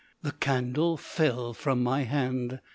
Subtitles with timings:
[0.23, 2.59] The candle fell from my hand.